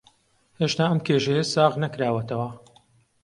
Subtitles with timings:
[0.59, 2.49] هێشتا ئەم کێشەیە ساغ نەکراوەتەوە